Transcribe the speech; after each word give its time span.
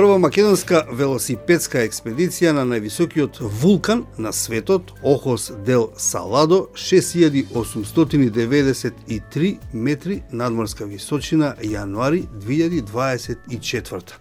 Прва 0.00 0.16
македонска 0.16 0.86
велосипедска 0.96 1.82
експедиција 1.84 2.56
на 2.56 2.64
највисокиот 2.64 3.44
вулкан 3.60 4.08
на 4.16 4.32
светот, 4.32 4.96
Охос 5.04 5.52
дел 5.66 5.90
Саладо, 6.00 6.72
6893 6.72 9.58
метри 9.74 10.22
надморска 10.32 10.84
височина, 10.88 11.54
јануари 11.60 12.24
2024. 12.32 14.16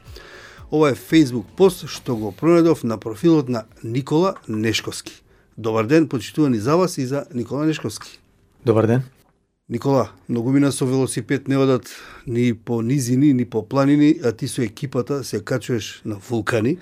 Ова 0.69 0.89
е 0.91 0.99
Facebook 0.99 1.45
пост 1.55 1.87
што 1.87 2.15
го 2.15 2.35
пронајдов 2.35 2.83
на 2.83 2.97
профилот 2.99 3.47
на 3.47 3.63
Никола 3.83 4.35
Нешковски. 4.49 5.23
Добар 5.57 5.85
ден, 5.85 6.09
почитувани 6.09 6.59
за 6.59 6.75
вас 6.75 6.97
и 6.97 7.05
за 7.05 7.25
Никола 7.33 7.65
Нешковски. 7.65 8.19
Добар 8.65 8.87
ден. 8.87 9.03
Никола, 9.69 10.11
многумина 10.27 10.71
со 10.71 10.85
велосипед 10.85 11.47
не 11.47 11.57
одат 11.57 11.85
ни 12.25 12.53
по 12.53 12.81
низини, 12.81 13.33
ни 13.33 13.45
по 13.45 13.61
планини, 13.69 14.19
а 14.23 14.31
ти 14.31 14.47
со 14.47 14.63
екипата 14.63 15.23
се 15.23 15.45
качуваш 15.45 16.01
на 16.05 16.15
вулкани 16.15 16.77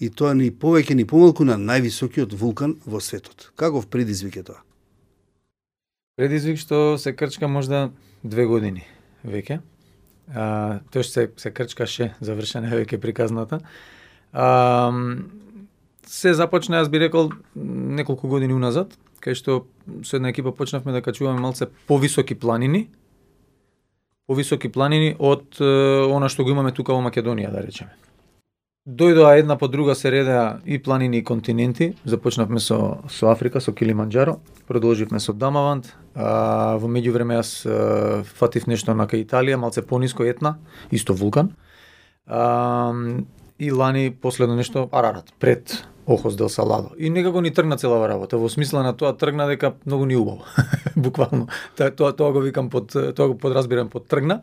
и 0.00 0.10
тоа 0.10 0.34
ни 0.34 0.50
повеќе 0.50 0.94
ни 0.98 1.06
помалку 1.06 1.46
на 1.46 1.54
највисокиот 1.54 2.34
вулкан 2.34 2.74
во 2.86 2.98
светот. 3.00 3.52
Каков 3.54 3.86
предизвик 3.86 4.36
е 4.36 4.42
тоа? 4.42 4.62
Предизвик 6.18 6.58
што 6.58 6.98
се 6.98 7.14
крчка 7.14 7.46
можда 7.46 7.92
две 8.26 8.50
години 8.50 8.82
веќе. 9.22 9.62
А, 10.34 10.80
тоа 10.90 11.06
што 11.06 11.12
се, 11.12 11.30
се 11.38 11.54
крчкаше, 11.54 12.14
завршена 12.18 12.74
веќе 12.74 12.98
приказната. 12.98 13.62
А, 14.34 14.90
се 16.02 16.34
започна, 16.34 16.82
јас 16.82 16.90
би 16.90 16.98
рекол, 16.98 17.30
неколку 17.54 18.26
години 18.26 18.58
уназад, 18.58 18.90
кај 19.20 19.34
што 19.34 19.66
со 20.04 20.16
една 20.16 20.32
екипа 20.32 20.52
почнавме 20.52 20.92
да 20.92 21.02
качуваме 21.02 21.40
малце 21.40 21.66
повисоки 21.86 22.34
планини, 22.34 22.88
повисоки 24.26 24.68
планини 24.68 25.14
од 25.18 25.56
е, 25.60 25.70
она 26.12 26.28
што 26.28 26.44
го 26.44 26.52
имаме 26.52 26.72
тука 26.72 26.92
во 26.92 27.00
Македонија, 27.04 27.50
да 27.52 27.64
речеме. 27.64 27.96
Дојдоа 28.88 29.34
една 29.36 29.58
по 29.60 29.68
друга 29.68 29.94
се 29.94 30.10
редеа 30.10 30.60
и 30.64 30.78
планини 30.80 31.18
и 31.18 31.24
континенти. 31.24 31.92
Започнавме 32.04 32.60
со 32.60 32.98
со 33.08 33.28
Африка, 33.30 33.60
со 33.60 33.72
Килиманджаро, 33.72 34.38
продолживме 34.66 35.20
со 35.20 35.32
Дамавант, 35.32 35.92
а 36.14 36.76
во 36.80 36.88
меѓувреме 36.88 37.36
јас 37.36 37.50
а, 37.68 38.22
фатив 38.24 38.66
нешто 38.66 38.94
на 38.94 39.04
кај 39.04 39.26
Италија, 39.26 39.60
малце 39.60 39.82
пониско 39.84 40.24
етна, 40.24 40.56
исто 40.90 41.12
вулкан. 41.12 41.52
А, 42.26 42.94
и 43.58 43.70
лани 43.70 44.10
последно 44.10 44.56
нешто 44.56 44.88
Арарат, 44.92 45.34
пред 45.38 45.84
Охос 46.08 46.36
дел 46.36 46.48
Саладо. 46.48 46.88
И 46.98 47.10
некако 47.10 47.40
ни 47.40 47.50
тргна 47.50 47.76
целава 47.76 48.08
работа. 48.08 48.38
Во 48.38 48.48
смисла 48.48 48.82
на 48.82 48.94
тоа 48.96 49.12
тргна 49.12 49.44
дека 49.46 49.74
многу 49.86 50.06
ни 50.06 50.16
убаво. 50.16 50.44
Буквално. 50.96 51.48
Тоа, 51.76 51.90
тоа, 51.90 52.12
тоа 52.16 52.32
го 52.32 52.40
викам 52.40 52.70
под 52.70 52.92
тоа 52.92 53.28
го 53.28 53.36
подразбирам 53.38 53.88
под 53.88 54.08
тргна. 54.08 54.40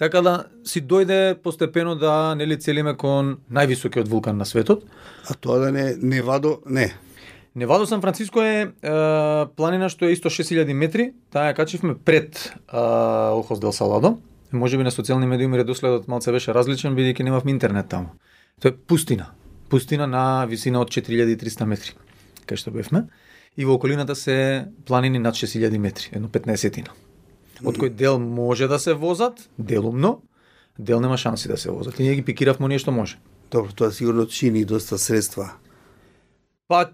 Така 0.00 0.22
да 0.22 0.44
си 0.64 0.80
дојде 0.80 1.34
постепено 1.34 1.94
да 2.00 2.34
нели 2.34 2.56
целиме 2.56 2.96
кон 2.96 3.36
највисокиот 3.52 4.08
вулкан 4.08 4.40
на 4.40 4.48
светот. 4.48 4.88
А 5.28 5.34
тоа 5.34 5.58
да 5.58 5.72
не 5.72 5.96
Невадо, 6.00 6.62
не. 6.66 6.94
Невадо 7.56 7.86
Сан 7.86 8.00
Франциско 8.00 8.40
е, 8.40 8.72
е 8.80 8.92
планина 9.56 9.92
што 9.92 10.08
е 10.08 10.16
исто 10.16 10.32
6000 10.32 10.72
метри, 10.72 11.12
таа 11.28 11.52
ја 11.52 11.56
качивме 11.60 11.92
пред 11.94 12.56
е, 12.72 12.80
Охос 13.36 13.60
дел 13.60 13.72
Саладо. 13.72 14.16
Може 14.52 14.80
би 14.80 14.84
на 14.84 14.90
социјални 14.90 15.28
медиуми 15.28 15.60
редоследот 15.60 16.08
малце 16.08 16.32
беше 16.32 16.56
различен 16.56 16.96
бидејќи 16.96 17.28
немавме 17.28 17.52
интернет 17.52 17.92
таму. 17.92 18.16
Тоа 18.64 18.72
е 18.72 18.76
пустина 18.76 19.36
пустина 19.72 20.06
на 20.06 20.44
висина 20.44 20.82
од 20.84 20.90
4300 20.92 21.64
метри, 21.64 21.94
кај 22.44 22.60
што 22.60 22.72
бевме. 22.74 23.06
И 23.56 23.64
во 23.64 23.76
околината 23.76 24.12
се 24.16 24.68
планини 24.84 25.20
над 25.20 25.36
6000 25.36 25.80
метри, 25.80 26.10
едно 26.12 26.28
15-тина. 26.28 26.92
Од 27.64 27.80
кој 27.80 27.92
дел 27.96 28.20
може 28.20 28.68
да 28.68 28.78
се 28.82 28.92
возат, 28.92 29.40
делумно, 29.56 30.20
дел 30.78 31.00
нема 31.00 31.16
шанси 31.16 31.48
да 31.48 31.56
се 31.56 31.72
возат. 31.72 31.96
И 32.00 32.04
ние 32.04 32.20
ги 32.20 32.24
пикиравме 32.24 32.68
оние 32.68 32.82
што 32.82 32.92
може. 32.92 33.16
Добро, 33.52 33.72
тоа 33.72 33.92
сигурно 33.92 34.26
чини 34.28 34.64
доста 34.68 34.98
средства. 34.98 35.52
Па, 36.68 36.90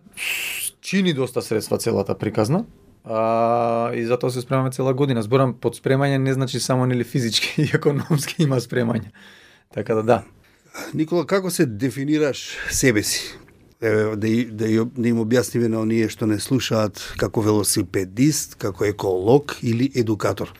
чини 0.81 1.15
доста 1.15 1.43
средства 1.43 1.79
целата 1.79 2.15
приказна. 2.19 2.65
А, 3.05 3.91
и 3.95 4.07
затоа 4.07 4.31
се 4.31 4.41
спремаме 4.41 4.71
цела 4.71 4.95
година. 4.95 5.23
Зборам 5.23 5.55
под 5.55 5.79
спремање 5.79 6.19
не 6.19 6.35
значи 6.35 6.61
само 6.61 6.87
нели 6.87 7.05
физички 7.05 7.63
и 7.63 7.71
економски 7.75 8.43
има 8.43 8.61
спремање. 8.63 9.11
Така 9.75 9.95
да 9.95 10.03
да. 10.03 10.23
Никола, 10.95 11.27
како 11.27 11.51
се 11.51 11.67
дефинираш 11.67 12.57
себе 12.71 13.03
си? 13.03 13.39
Еве, 13.81 14.17
да, 14.17 14.29
да, 14.53 14.85
да 14.85 15.09
им 15.09 15.21
објасниме 15.23 15.69
на 15.71 15.81
оние 15.85 16.09
што 16.11 16.27
не 16.27 16.41
слушаат 16.43 16.99
како 17.19 17.45
велосипедист, 17.47 18.57
како 18.59 18.85
еколог 18.85 19.57
или 19.63 19.91
едукатор. 19.95 20.51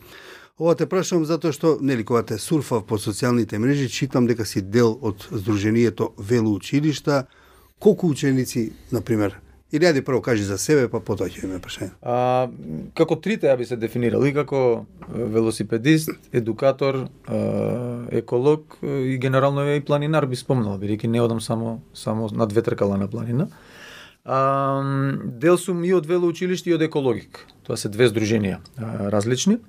Ова 0.59 0.75
те 0.75 0.87
прашувам 0.87 1.25
затоа 1.25 1.51
што, 1.55 1.77
нели, 1.81 2.03
кога 2.03 2.23
те 2.23 2.37
сурфав 2.39 2.85
по 2.87 2.99
социјалните 2.99 3.59
мрежи, 3.59 3.89
читам 3.89 4.27
дека 4.27 4.45
си 4.45 4.61
дел 4.61 4.97
од 5.01 5.27
Сдруженијето 5.31 6.13
Велоучилишта. 6.17 7.25
Колку 7.79 8.07
ученици, 8.11 8.71
например, 8.91 9.35
пример, 9.35 9.48
Или 9.71 9.85
ајде 9.85 10.01
прво 10.01 10.17
кажи 10.25 10.43
за 10.43 10.57
себе, 10.57 10.87
па 10.89 10.97
потоа 11.05 11.29
ќе 11.29 11.45
ме 11.45 11.59
прашање. 11.61 11.91
А, 12.01 12.49
како 12.97 13.19
трите 13.21 13.51
ја 13.51 13.57
би 13.57 13.67
се 13.69 13.77
дефинирал 13.77 14.23
и 14.25 14.33
како 14.33 14.85
велосипедист, 15.09 16.09
едукатор, 16.33 17.03
еколог 18.09 18.79
и 18.81 19.17
генерално 19.21 19.67
и 19.75 19.83
планинар 19.85 20.25
би 20.25 20.39
спомнал, 20.39 20.79
бидејќи 20.81 21.07
не 21.13 21.21
одам 21.21 21.41
само 21.41 21.81
само 21.93 22.31
на 22.33 22.47
две 22.49 22.65
тркала 22.65 22.97
на 22.97 23.07
планина. 23.07 23.47
А, 24.25 24.81
дел 25.37 25.57
сум 25.57 25.83
и 25.85 25.93
од 25.93 26.09
велоучилиште 26.09 26.71
и 26.71 26.73
од 26.73 26.81
екологик. 26.81 27.45
Тоа 27.63 27.77
се 27.77 27.93
две 27.93 28.09
здруженија 28.09 28.57
различни. 29.13 29.59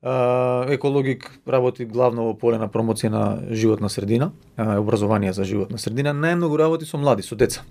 А, 0.00 0.64
екологик 0.72 1.28
работи 1.46 1.84
главно 1.84 2.30
во 2.30 2.32
поле 2.32 2.56
на 2.56 2.70
промоција 2.72 3.12
на 3.12 3.24
животна 3.52 3.92
средина, 3.92 4.32
образование 4.56 5.36
за 5.36 5.44
животна 5.44 5.76
средина, 5.76 6.16
најмногу 6.16 6.56
работи 6.56 6.88
со 6.88 6.96
млади, 6.96 7.22
со 7.22 7.36
деца 7.36 7.68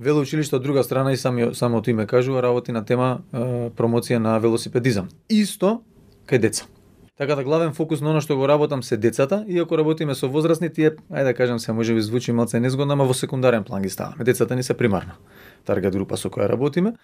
велоучилиште 0.00 0.56
од 0.56 0.62
друга 0.62 0.82
страна 0.82 1.12
и 1.12 1.16
сами 1.16 1.54
самото 1.54 1.90
име 1.90 2.06
кажува 2.06 2.42
работи 2.42 2.72
на 2.72 2.84
тема 2.84 3.20
е, 3.32 3.70
промоција 3.76 4.18
на 4.18 4.38
велосипедизам. 4.40 5.08
Исто 5.28 5.82
кај 6.26 6.38
деца. 6.38 6.64
Така 7.20 7.36
да 7.36 7.44
главен 7.44 7.74
фокус 7.76 8.00
на 8.00 8.10
она 8.10 8.20
што 8.24 8.36
го 8.36 8.48
работам 8.48 8.82
се 8.82 8.96
децата, 8.96 9.44
иако 9.48 9.76
работиме 9.76 10.14
со 10.14 10.28
возрастни, 10.28 10.70
тие, 10.72 10.96
ајде 11.12 11.24
да 11.24 11.34
кажам 11.34 11.58
се, 11.58 11.72
може 11.72 11.94
би 11.94 12.00
звучи 12.00 12.32
малце 12.32 12.60
незгодно, 12.60 12.96
ама 12.96 13.04
во 13.04 13.14
секундарен 13.14 13.64
план 13.64 13.82
ги 13.82 13.90
ставаме. 13.90 14.24
Децата 14.24 14.56
не 14.56 14.62
се 14.62 14.74
примарна 14.74 15.20
таргет 15.66 15.92
група 15.92 16.16
со 16.16 16.30
која 16.30 16.48
работиме. 16.48 16.94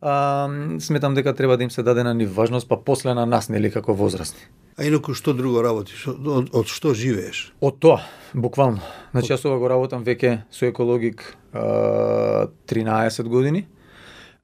А, 0.00 0.48
сметам 0.80 1.14
дека 1.14 1.34
треба 1.34 1.56
да 1.56 1.64
им 1.64 1.70
се 1.70 1.82
даде 1.82 2.02
на 2.02 2.14
нив 2.14 2.32
важност, 2.34 2.68
па 2.68 2.84
после 2.84 3.14
на 3.14 3.26
нас, 3.26 3.48
нели, 3.48 3.70
како 3.70 3.94
возрастни. 3.94 4.40
А 4.80 4.86
инаку 4.88 5.12
што 5.12 5.34
друго 5.36 5.60
работиш? 5.60 6.06
Од, 6.08 6.54
од 6.56 6.70
што 6.72 6.94
живееш? 6.96 7.50
Од 7.60 7.76
тоа, 7.84 7.98
буквално. 8.32 8.80
Значи 9.12 9.34
јас 9.34 9.44
ова 9.44 9.58
го 9.60 9.68
работам 9.68 10.06
веќе 10.06 10.46
со 10.48 10.70
екологик 10.70 11.20
а, 11.52 12.46
13 12.72 13.28
години. 13.28 13.66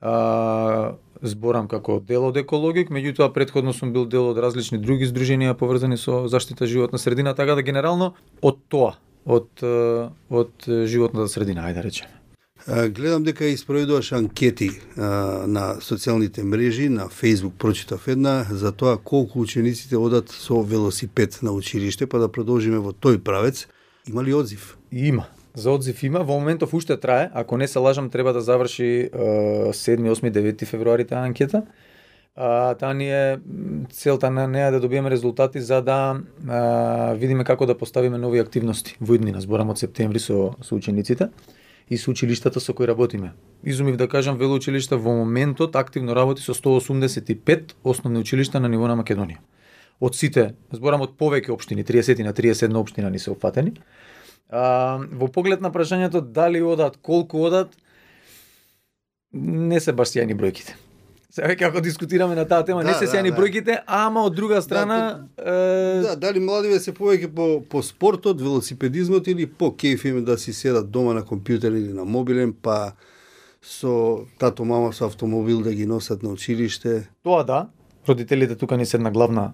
А, 0.04 0.92
зборам 1.24 1.70
како 1.72 1.96
дел 2.04 2.28
од 2.28 2.36
екологик, 2.36 2.92
меѓутоа 2.92 3.30
предходно 3.32 3.72
сум 3.72 3.94
бил 3.96 4.04
дел 4.04 4.28
од 4.34 4.42
различни 4.44 4.76
други 4.76 5.08
здруженија 5.08 5.56
поврзани 5.56 5.96
со 5.96 6.26
заштита 6.28 6.68
животна 6.68 7.00
средина, 7.00 7.32
така 7.32 7.56
да 7.56 7.64
генерално 7.64 8.12
од 8.44 8.60
тоа, 8.68 8.92
од 9.24 9.64
од 9.64 10.68
животната 10.68 11.32
средина, 11.32 11.64
ајде 11.64 11.80
да 11.80 11.88
речеме. 11.88 12.15
Гледам 12.66 13.22
дека 13.22 13.46
испроведуваш 13.46 14.08
анкети 14.12 14.72
а, 14.98 15.46
на 15.46 15.76
социјалните 15.78 16.42
мрежи, 16.42 16.88
на 16.90 17.06
Facebook 17.06 17.54
прочитав 17.62 18.08
една, 18.08 18.42
за 18.50 18.72
тоа 18.72 18.96
колку 18.98 19.40
учениците 19.40 19.96
одат 19.96 20.28
со 20.34 20.62
велосипед 20.62 21.38
на 21.42 21.52
училиште, 21.52 22.06
па 22.06 22.18
да 22.18 22.28
продолжиме 22.28 22.80
во 22.82 22.90
тој 22.90 23.22
правец. 23.22 23.68
Има 24.10 24.24
ли 24.24 24.34
одзив? 24.34 24.78
Има. 24.90 25.28
За 25.54 25.70
одзив 25.70 26.02
има. 26.02 26.24
Во 26.24 26.40
моментов 26.40 26.74
уште 26.74 26.96
трае. 26.96 27.30
Ако 27.34 27.56
не 27.56 27.68
се 27.68 27.78
лажам, 27.78 28.10
треба 28.10 28.32
да 28.32 28.40
заврши 28.40 29.10
7, 29.14 29.72
8, 29.72 30.30
9 30.30 30.64
февруари 30.66 31.04
таа 31.06 31.22
анкета. 31.22 31.62
А, 32.34 32.74
таа 32.74 32.94
ни 32.94 33.06
е 33.10 33.38
целта 33.92 34.30
на 34.30 34.48
неа 34.48 34.72
да 34.72 34.80
добиеме 34.80 35.10
резултати 35.10 35.60
за 35.60 35.82
да 35.82 36.18
а, 36.48 37.14
видиме 37.14 37.44
како 37.44 37.66
да 37.66 37.78
поставиме 37.78 38.18
нови 38.18 38.38
активности 38.38 38.96
во 39.00 39.14
иднина. 39.14 39.40
Зборам 39.40 39.70
од 39.70 39.78
септември 39.78 40.18
со, 40.18 40.56
со 40.62 40.74
учениците 40.74 41.30
и 41.88 41.96
со 41.96 42.10
училиштата 42.10 42.60
со 42.60 42.74
кои 42.74 42.86
работиме. 42.86 43.32
Изумив 43.62 43.96
да 43.96 44.08
кажам, 44.08 44.38
велоучилишта 44.38 44.96
во 44.96 45.12
моментот 45.12 45.76
активно 45.76 46.14
работи 46.14 46.42
со 46.42 46.54
185 46.54 47.76
основни 47.84 48.20
училишта 48.20 48.60
на 48.60 48.68
ниво 48.68 48.86
на 48.88 48.96
Македонија. 48.96 49.38
Од 50.00 50.14
сите, 50.14 50.54
зборам 50.72 51.00
од 51.00 51.16
повеќе 51.16 51.50
општини, 51.50 51.84
30 51.84 52.22
на 52.24 52.32
31 52.32 52.76
општина 52.76 53.10
ни 53.10 53.18
се 53.18 53.30
опфатени. 53.30 53.72
А, 54.50 54.98
во 55.12 55.28
поглед 55.28 55.60
на 55.60 55.70
прашањето 55.72 56.20
дали 56.20 56.62
одат, 56.62 56.98
колку 57.02 57.46
одат, 57.46 57.72
не 59.32 59.80
се 59.80 59.92
баш 59.92 60.12
сјајни 60.12 60.36
бројките. 60.36 60.74
Сега 61.36 61.50
веќе 61.50 61.66
ако 61.68 61.80
дискутираме 61.84 62.34
на 62.34 62.46
таа 62.48 62.64
тема, 62.64 62.80
да, 62.80 62.88
не 62.88 62.94
се 62.96 63.10
сејани 63.12 63.28
да, 63.28 63.36
бројките, 63.36 63.74
ама 63.84 64.22
од 64.24 64.32
друга 64.32 64.62
страна... 64.64 65.28
Да, 65.36 65.44
е... 65.44 65.98
да, 66.00 66.14
дали 66.16 66.40
младиве 66.40 66.78
се 66.80 66.94
повеќе 66.96 67.28
по, 67.28 67.48
по 67.60 67.82
спортот, 67.84 68.40
велосипедизмот 68.40 69.28
или 69.28 69.44
по 69.44 69.68
кејф 69.68 70.24
да 70.24 70.38
си 70.40 70.56
седат 70.56 70.88
дома 70.90 71.12
на 71.12 71.20
компјутер 71.20 71.76
или 71.76 71.92
на 71.92 72.08
мобилен, 72.08 72.54
па 72.56 72.94
со 73.60 74.24
тато 74.40 74.64
мама 74.64 74.94
со 74.96 75.10
автомобил 75.12 75.60
да 75.60 75.74
ги 75.74 75.84
носат 75.86 76.22
на 76.22 76.32
училиште. 76.32 77.10
Тоа 77.20 77.44
да, 77.44 77.66
родителите 78.08 78.56
тука 78.56 78.76
не 78.76 78.86
се 78.86 78.96
една 78.96 79.10
главна, 79.10 79.52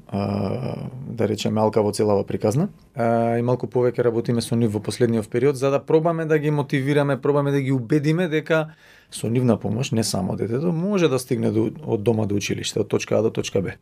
да 1.07 1.29
речеме, 1.29 1.61
алка 1.61 1.83
во 1.83 1.93
целава 1.93 2.25
приказна. 2.25 2.69
И 2.97 3.43
малку 3.43 3.67
повеќе 3.67 4.05
работиме 4.05 4.43
со 4.43 4.57
нив 4.57 4.73
во 4.73 4.81
последниот 4.81 5.29
период, 5.31 5.57
за 5.57 5.71
да 5.71 5.81
пробаме 5.81 6.25
да 6.25 6.39
ги 6.39 6.51
мотивираме, 6.51 7.21
пробаме 7.21 7.51
да 7.51 7.61
ги 7.61 7.73
убедиме 7.73 8.29
дека 8.29 8.75
со 9.11 9.29
нивна 9.29 9.57
помош, 9.57 9.91
не 9.91 10.05
само 10.05 10.37
детето, 10.37 10.73
може 10.73 11.09
да 11.09 11.19
стигне 11.19 11.51
до, 11.51 11.71
од 11.87 12.03
дома 12.03 12.27
до 12.27 12.35
училиште, 12.35 12.81
од 12.81 12.89
точка 12.89 13.19
А 13.19 13.23
до 13.23 13.31
точка 13.31 13.63
Б. 13.63 13.77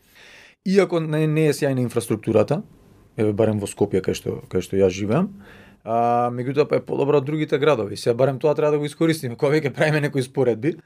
Иако 0.66 1.00
не, 1.00 1.26
не 1.26 1.46
е 1.48 1.52
сјајна 1.52 1.80
инфраструктурата, 1.80 2.62
еве 3.16 3.32
барем 3.32 3.60
во 3.60 3.66
Скопје 3.66 4.02
кај 4.04 4.14
што 4.14 4.42
кај 4.50 4.60
што 4.60 4.76
јас 4.76 4.92
живеам, 4.92 5.30
а 5.84 6.30
меѓутоа 6.34 6.68
па 6.68 6.76
е 6.76 6.84
подобро 6.84 7.18
од 7.18 7.24
другите 7.24 7.58
градови. 7.58 7.96
Сега 7.96 8.14
барем 8.14 8.38
тоа 8.38 8.54
треба 8.54 8.72
да 8.72 8.78
го 8.78 8.84
искористиме, 8.84 9.36
кога 9.40 9.56
веќе 9.56 9.72
правиме 9.72 10.00
некои 10.00 10.22
споредби. 10.22 10.76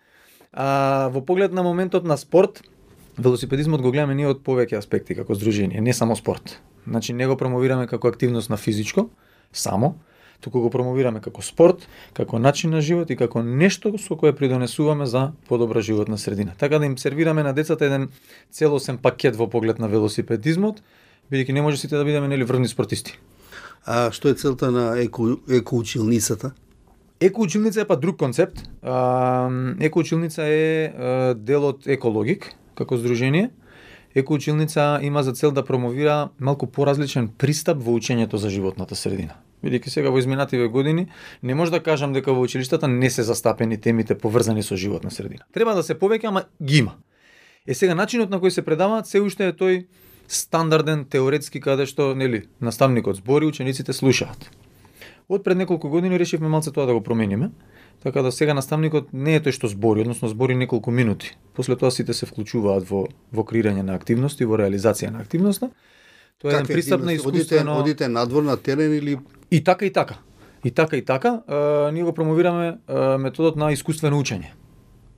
А 0.53 1.11
во 1.11 1.25
поглед 1.25 1.53
на 1.53 1.63
моментот 1.63 2.05
на 2.05 2.17
спорт, 2.17 2.63
велосипедизмот 3.19 3.83
го 3.83 3.91
гледаме 3.91 4.15
ние 4.15 4.29
од 4.29 4.43
повеќе 4.45 4.79
аспекти 4.79 5.15
како 5.15 5.35
здружение, 5.35 5.81
не 5.81 5.93
само 5.93 6.17
спорт. 6.17 6.61
Значи 6.87 7.13
не 7.13 7.27
го 7.27 7.37
промовираме 7.37 7.87
како 7.87 8.09
активност 8.09 8.51
на 8.51 8.57
физичко, 8.57 9.09
само, 9.53 9.95
туку 10.41 10.61
го 10.61 10.71
промовираме 10.71 11.21
како 11.25 11.43
спорт, 11.43 11.87
како 12.13 12.39
начин 12.39 12.75
на 12.75 12.81
живот 12.85 13.11
и 13.11 13.17
како 13.17 13.43
нешто 13.43 13.95
со 13.99 14.17
кое 14.17 14.35
придонесуваме 14.37 15.07
за 15.07 15.33
подобра 15.49 15.81
животна 15.81 16.19
средина. 16.19 16.53
Така 16.59 16.79
да 16.79 16.87
им 16.87 16.99
сервираме 16.99 17.43
на 17.43 17.53
децата 17.53 17.87
еден 17.87 18.11
целосен 18.51 18.99
пакет 18.99 19.37
во 19.37 19.49
поглед 19.49 19.79
на 19.79 19.89
велосипедизмот, 19.89 20.83
бидејќи 21.33 21.53
не 21.53 21.63
може 21.63 21.81
сите 21.81 21.97
да 21.97 22.05
бидеме 22.05 22.29
нели 22.29 22.45
врвни 22.45 22.69
спортисти. 22.69 23.19
А 23.87 24.11
што 24.13 24.29
е 24.29 24.35
целта 24.35 24.71
на 24.71 24.99
еко, 25.01 25.39
еко 25.49 25.77
училницата? 25.77 26.53
Еко 27.21 27.43
училница 27.43 27.81
е 27.81 27.89
па 27.89 27.97
друг 27.97 28.19
концепт. 28.19 28.61
Еко 29.81 29.99
училница 30.01 30.45
е 30.45 30.93
дел 31.37 31.65
од 31.69 31.87
Екологик, 31.87 32.51
како 32.75 32.97
здружение. 32.97 33.51
екоучилница 34.15 35.01
има 35.03 35.23
за 35.23 35.33
цел 35.33 35.51
да 35.51 35.65
промовира 35.65 36.29
малку 36.41 36.67
поразличен 36.67 37.29
пристап 37.39 37.79
во 37.83 37.91
учењето 37.99 38.37
за 38.37 38.51
животната 38.51 38.95
средина. 38.95 39.35
Бидејќи 39.65 39.89
сега 39.89 40.11
во 40.11 40.19
изминативе 40.19 40.69
години 40.69 41.09
не 41.43 41.55
може 41.55 41.71
да 41.71 41.81
кажам 41.83 42.13
дека 42.13 42.33
во 42.33 42.41
училиштата 42.41 42.89
не 42.89 43.11
се 43.11 43.23
застапени 43.23 43.81
темите 43.81 44.15
поврзани 44.15 44.63
со 44.63 44.77
животна 44.77 45.11
средина. 45.11 45.43
Треба 45.53 45.75
да 45.75 45.83
се 45.83 45.99
повеќе, 45.99 46.29
ама 46.29 46.45
ги 46.63 46.79
има. 46.79 46.95
Е 47.67 47.75
сега 47.75 47.95
начинот 47.95 48.31
на 48.31 48.39
кој 48.39 48.49
се 48.49 48.63
предаваат 48.63 49.07
се 49.07 49.21
уште 49.21 49.49
е 49.49 49.53
тој 49.53 49.87
стандарден 50.29 51.05
теоретски 51.05 51.61
каде 51.61 51.87
што 51.87 52.15
нели 52.15 52.45
наставникот 52.61 53.17
збори, 53.17 53.47
учениците 53.47 53.93
слушаат. 53.93 54.51
Од 55.29 55.45
пред 55.45 55.57
неколку 55.57 55.89
години 55.89 56.19
решивме 56.19 56.49
малце 56.49 56.71
тоа 56.71 56.87
да 56.87 56.93
го 56.95 57.03
промениме 57.03 57.51
Така 58.05 58.23
да 58.23 58.33
сега 58.33 58.55
наставникот 58.55 59.15
не 59.17 59.39
е 59.39 59.41
тој 59.41 59.57
што 59.57 59.69
збори, 59.73 60.03
односно 60.05 60.29
збори 60.29 60.55
неколку 60.55 60.93
минути. 60.93 61.33
После 61.57 61.73
тоа 61.77 61.89
сите 61.91 62.13
се 62.13 62.29
вклучуваат 62.29 62.85
во 62.85 63.07
во 63.33 63.45
креирање 63.49 63.81
на 63.81 63.97
активности, 63.97 64.45
во 64.45 64.61
реализација 64.61 65.09
на 65.09 65.25
активноста. 65.25 65.71
Тоа 66.39 66.53
е 66.53 66.55
еден 66.61 66.69
пристап 66.69 67.01
на 67.01 67.17
искуствено. 67.17 67.79
Одите, 67.81 68.05
одите 68.05 68.09
надвор 68.09 68.43
на 68.43 68.57
терен 68.57 68.93
или 68.93 69.19
И 69.51 69.65
така 69.65 69.87
и 69.87 69.93
така. 69.93 70.19
И 70.65 70.71
така 70.71 70.97
и 70.97 71.05
така, 71.05 71.43
а, 71.47 71.91
ние 71.93 72.05
го 72.05 72.13
промовираме 72.13 72.79
а, 72.89 73.19
методот 73.19 73.57
на 73.57 73.73
искуствено 73.73 74.21
учење. 74.21 74.53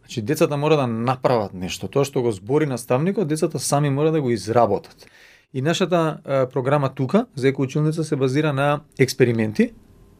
Значи 0.00 0.22
децата 0.22 0.56
мора 0.56 0.76
да 0.76 0.86
направат 0.86 1.54
нешто, 1.54 1.88
тоа 1.88 2.04
што 2.04 2.22
го 2.22 2.30
збори 2.30 2.66
наставникот, 2.66 3.26
децата 3.26 3.58
сами 3.58 3.90
мора 3.90 4.12
да 4.12 4.22
го 4.22 4.30
изработат. 4.30 5.06
И 5.54 5.62
нашата 5.62 6.18
а, 6.24 6.46
програма 6.46 6.94
тука 6.94 7.26
за 7.34 7.48
екоучилница 7.48 8.04
се 8.04 8.16
базира 8.16 8.52
на 8.52 8.80
експерименти 8.98 9.72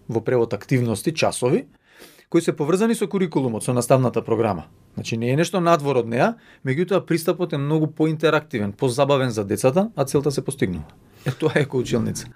во 0.09 0.21
превод 0.21 0.53
активности, 0.53 1.15
часови, 1.15 1.67
кои 2.29 2.43
се 2.43 2.57
поврзани 2.57 2.95
со 2.95 3.09
курикулумот, 3.09 3.65
со 3.65 3.75
наставната 3.75 4.23
програма. 4.23 4.65
Значи 4.95 5.17
не 5.17 5.31
е 5.31 5.37
нешто 5.37 5.61
надвор 5.61 6.01
од 6.03 6.09
неа, 6.09 6.35
меѓутоа 6.67 7.05
пристапот 7.07 7.53
е 7.53 7.59
многу 7.59 7.87
поинтерактивен, 7.87 8.73
позабавен 8.73 9.31
за 9.31 9.45
децата, 9.45 9.91
а 9.97 10.05
целта 10.05 10.31
се 10.31 10.45
постигнува. 10.45 10.85
Е 11.27 11.31
тоа 11.31 11.53
е 11.55 11.65
коучилница. 11.65 12.27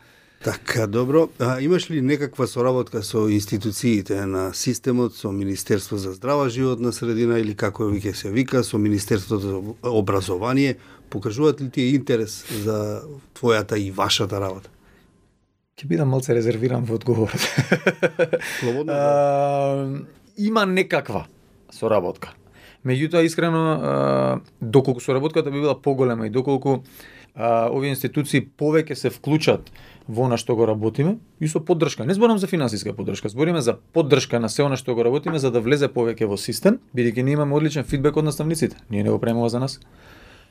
Така, 0.45 0.87
добро. 0.87 1.29
А, 1.39 1.61
имаш 1.61 1.91
ли 1.91 2.01
некаква 2.01 2.47
соработка 2.47 3.03
со 3.03 3.29
институциите 3.29 4.27
на 4.27 4.55
системот, 4.55 5.15
со 5.15 5.33
Министерство 5.33 5.97
за 5.97 6.13
здрава 6.13 6.49
животна 6.49 6.93
средина 6.93 7.39
или 7.39 7.55
како 7.55 7.85
веќе 7.85 8.13
се 8.13 8.31
вика, 8.33 8.65
со 8.65 8.79
Министерството 8.79 9.41
за 9.41 9.91
образование? 9.91 10.77
Покажуваат 11.11 11.61
ли 11.61 11.71
ти 11.71 11.83
интерес 11.93 12.45
за 12.65 13.03
твојата 13.37 13.77
и 13.77 13.91
вашата 13.91 14.41
работа? 14.41 14.71
Ќе 15.81 15.89
бидам 15.89 16.13
малце 16.13 16.35
резервиран 16.37 16.85
во 16.85 16.99
одговорот. 16.99 17.41
Слободно. 18.61 18.93
а, 18.93 19.89
има 20.37 20.67
некаква 20.67 21.25
соработка. 21.73 22.35
Меѓутоа, 22.85 23.25
искрено, 23.25 23.63
а, 23.81 24.41
доколку 24.61 25.01
соработката 25.01 25.51
би 25.51 25.61
била 25.61 25.75
поголема 25.75 26.27
и 26.27 26.31
доколку 26.31 26.83
а, 27.35 27.71
овие 27.73 27.95
институции 27.95 28.43
повеќе 28.45 28.95
се 28.95 29.11
вклучат 29.11 29.73
во 30.09 30.29
на 30.29 30.37
што 30.37 30.57
го 30.57 30.67
работиме 30.69 31.17
и 31.41 31.49
со 31.49 31.61
поддршка. 31.65 32.05
Не 32.05 32.15
зборам 32.15 32.39
за 32.39 32.47
финансиска 32.47 32.93
поддршка, 32.93 33.29
збориме 33.29 33.61
за 33.61 33.79
поддршка 33.93 34.41
на 34.41 34.49
се 34.49 34.63
она 34.63 34.77
што 34.77 34.95
го 34.95 35.05
работиме 35.05 35.39
за 35.39 35.51
да 35.51 35.61
влезе 35.61 35.89
повеќе 35.89 36.29
во 36.29 36.37
систем, 36.37 36.81
бидејќи 36.97 37.25
ние 37.25 37.41
имаме 37.41 37.57
одличен 37.57 37.85
фидбек 37.85 38.17
од 38.17 38.25
наставниците. 38.25 38.77
Ние 38.91 39.03
не 39.03 39.11
го 39.11 39.19
правиме 39.19 39.49
за 39.49 39.61
нас. 39.61 39.81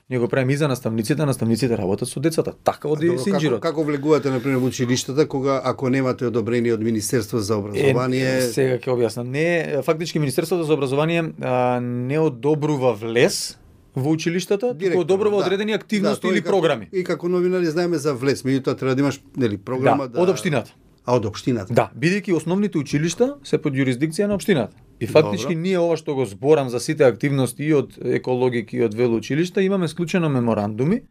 Ние 0.09 0.19
го 0.19 0.27
правиме 0.27 0.53
и 0.53 0.57
за 0.57 0.67
наставниците, 0.67 1.25
наставниците 1.25 1.77
работат 1.77 2.09
со 2.09 2.19
децата. 2.19 2.53
Така 2.63 2.89
оди 2.89 3.11
Синџирот. 3.21 3.61
Како, 3.61 3.83
како 3.83 3.83
влегувате 3.85 4.31
на 4.33 4.39
пример 4.41 4.57
во 4.57 4.71
училиштата 4.73 5.27
кога 5.29 5.61
ако 5.63 5.89
немате 5.93 6.25
одобрение 6.25 6.73
од 6.73 6.81
Министерство 6.81 7.37
за 7.37 7.59
образование? 7.61 8.25
Е, 8.37 8.41
сега 8.49 8.79
ќе 8.81 8.89
објаснам. 8.89 9.29
Не, 9.29 9.83
фактички 9.85 10.17
Министерството 10.19 10.65
за 10.65 10.73
образование 10.73 11.29
а, 11.41 11.77
не 11.79 12.17
одобрува 12.19 12.95
влез 12.97 13.59
во 13.93 14.09
училиштата, 14.09 14.73
туку 14.73 15.05
одобрува 15.05 15.37
да. 15.37 15.45
одредени 15.45 15.77
активности 15.77 16.27
да, 16.27 16.33
или 16.33 16.41
како, 16.41 16.57
програми. 16.57 16.89
И 16.89 17.03
како 17.03 17.29
новинари 17.29 17.69
знаеме 17.69 18.01
за 18.01 18.17
влез, 18.17 18.41
меѓутоа 18.41 18.77
треба 18.81 18.95
да 18.95 19.05
имаш 19.05 19.21
нели 19.37 19.61
програма 19.61 20.07
да, 20.09 20.17
да 20.17 20.25
од 20.25 20.33
општината. 20.33 20.73
А 21.09 21.15
од 21.17 21.25
општината? 21.25 21.73
Да, 21.73 21.87
бидејќи 21.97 22.35
основните 22.37 22.77
училишта 22.77 23.31
се 23.43 23.57
под 23.57 23.73
јурисдикција 23.73 24.27
на 24.29 24.35
општината. 24.37 24.77
И 25.01 25.07
фактички 25.09 25.55
Добро. 25.55 25.63
ние 25.63 25.79
ова 25.81 25.95
што 25.97 26.13
го 26.13 26.25
зборам 26.29 26.69
за 26.69 26.79
сите 26.79 27.07
активности 27.07 27.65
и 27.65 27.73
од 27.73 27.95
екологики 28.19 28.77
и 28.77 28.83
од 28.85 28.93
велоучилишта 28.93 29.63
имаме 29.65 29.87
склучено 29.87 30.29
меморандуми 30.29 31.01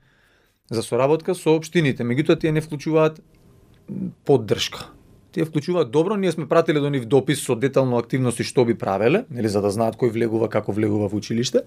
за 0.71 0.85
соработка 0.87 1.35
со 1.35 1.57
општините, 1.57 2.07
меѓутоа 2.07 2.39
тие 2.39 2.53
не 2.53 2.63
вклучуваат 2.63 3.19
поддршка. 4.25 4.87
Тие 5.33 5.45
вклучуваат 5.45 5.91
добро, 5.91 6.17
ние 6.17 6.33
сме 6.33 6.47
пратиле 6.47 6.81
до 6.81 6.91
нив 6.95 7.09
допис 7.11 7.43
со 7.43 7.57
детално 7.57 7.99
активности 7.99 8.47
што 8.47 8.65
би 8.65 8.79
правеле, 8.79 9.25
нели 9.31 9.49
за 9.49 9.61
да 9.61 9.71
знаат 9.75 9.99
кој 9.99 10.13
влегува, 10.15 10.49
како 10.49 10.73
влегува 10.73 11.09
во 11.09 11.19
училиште. 11.19 11.67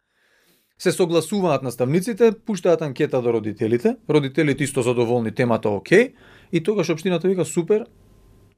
Се 0.79 0.91
согласуваат 0.91 1.63
наставниците, 1.63 2.31
пуштаат 2.31 2.81
анкета 2.81 3.21
до 3.21 3.33
родителите, 3.33 3.97
родителите 4.09 4.63
исто 4.63 4.81
задоволни 4.81 5.35
темата 5.35 5.69
окей, 5.69 6.13
и 6.51 6.63
тогаш 6.63 6.89
општината 6.89 7.27
вика 7.27 7.45
супер, 7.45 7.85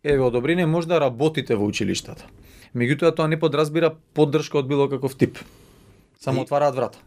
еве 0.03 0.21
одобрение 0.21 0.65
може 0.65 0.87
да 0.87 0.99
работите 1.01 1.55
во 1.55 1.65
училиштата. 1.65 2.25
Меѓутоа 2.75 3.13
тоа 3.15 3.27
не 3.27 3.39
подразбира 3.39 3.93
поддршка 4.13 4.59
од 4.59 4.67
било 4.67 4.89
каков 4.89 5.15
тип. 5.15 5.37
Само 6.19 6.41
и... 6.41 6.43
отвараат 6.43 6.75
врата. 6.75 6.99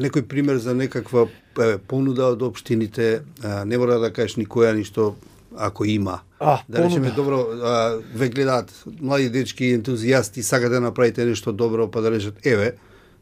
Некој 0.00 0.24
пример 0.26 0.58
за 0.58 0.74
некаква 0.74 1.28
е, 1.60 1.78
понуда 1.78 2.32
од 2.34 2.42
општините, 2.42 3.22
а, 3.42 3.64
не 3.64 3.78
мора 3.78 4.00
да 4.02 4.10
кажеш 4.12 4.36
никоја 4.40 4.72
ништо 4.74 5.14
ако 5.56 5.84
има. 5.84 6.20
А, 6.40 6.58
да 6.68 6.84
речеме 6.84 7.12
добро, 7.14 7.38
а, 7.62 8.00
ве 8.14 8.28
гледаат 8.28 8.72
млади 9.00 9.30
дечки 9.30 9.70
ентузијасти, 9.76 10.42
сакат 10.42 10.72
да 10.72 10.80
направите 10.80 11.24
нешто 11.24 11.52
добро, 11.52 11.86
па 11.90 12.02
да 12.02 12.10
речат 12.10 12.46
еве, 12.46 12.74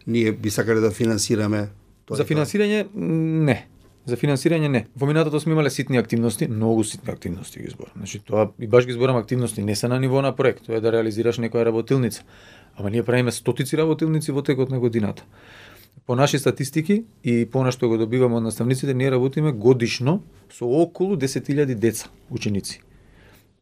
ние 0.06 0.32
би 0.32 0.50
сакале 0.50 0.80
да 0.80 0.90
финансираме 0.90 1.68
тоа. 2.06 2.16
За 2.16 2.24
финансирање 2.24 2.86
не. 2.94 3.66
За 4.06 4.16
финансирање 4.18 4.66
не. 4.68 4.86
Во 4.98 5.06
минатото 5.06 5.38
сме 5.40 5.54
имале 5.54 5.70
ситни 5.70 5.98
активности, 5.98 6.48
многу 6.50 6.82
ситни 6.84 7.12
активности 7.12 7.60
ги 7.62 7.70
зборам. 7.70 7.92
Значи 7.96 8.18
тоа 8.18 8.48
и 8.58 8.66
баш 8.66 8.86
ги 8.86 8.92
зборам 8.92 9.16
активности, 9.16 9.62
не 9.62 9.76
се 9.76 9.88
на 9.88 10.00
ниво 10.00 10.22
на 10.22 10.34
проект, 10.36 10.66
тоа 10.66 10.80
е 10.80 10.82
да 10.82 10.90
реализираш 10.90 11.38
некоја 11.38 11.70
работилница. 11.70 12.24
Ама 12.74 12.90
ние 12.90 13.02
правиме 13.02 13.30
стотици 13.30 13.78
работилници 13.78 14.32
во 14.32 14.42
текот 14.42 14.70
на 14.70 14.80
годината. 14.80 15.22
По 16.06 16.16
наши 16.16 16.38
статистики 16.38 17.04
и 17.24 17.46
по 17.46 17.62
она 17.62 17.70
што 17.70 17.88
го 17.88 17.96
добиваме 17.96 18.36
од 18.36 18.42
наставниците, 18.42 18.94
ние 18.94 19.10
работиме 19.10 19.52
годишно 19.52 20.22
со 20.50 20.66
околу 20.66 21.14
10.000 21.16 21.74
деца, 21.74 22.10
ученици. 22.30 22.82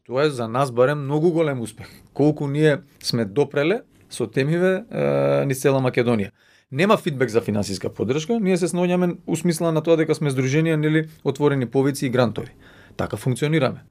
Тоа 0.07 0.25
е 0.25 0.29
за 0.29 0.47
нас 0.47 0.71
барем 0.71 1.05
многу 1.05 1.31
голем 1.31 1.61
успех. 1.61 1.85
Колку 2.13 2.47
ние 2.47 2.81
сме 2.99 3.25
допреле 3.25 3.83
со 4.09 4.25
темиве 4.27 4.83
е, 4.89 5.45
низ 5.45 5.61
цела 5.61 5.79
Македонија 5.85 6.31
нема 6.71 6.97
фидбек 6.97 7.29
за 7.29 7.41
финансиска 7.41 7.89
поддршка, 7.89 8.39
ние 8.39 8.57
се 8.57 8.67
сноѓаме 8.67 9.17
усмисла 9.27 9.71
на 9.71 9.83
тоа 9.83 9.97
дека 9.99 10.15
сме 10.15 10.31
здруженија 10.31 10.75
нели 10.79 11.07
отворени 11.23 11.65
повици 11.65 12.05
и 12.05 12.09
грантови. 12.09 12.51
Така 12.97 13.17
функционираме. 13.17 13.83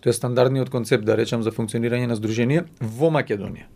Тоа 0.00 0.10
е 0.10 0.16
стандардниот 0.16 0.70
концепт 0.70 1.04
да 1.04 1.16
речам 1.16 1.42
за 1.42 1.50
функционирање 1.50 2.06
на 2.06 2.16
здруженија 2.16 2.66
во 2.80 3.10
Македонија. 3.10 3.66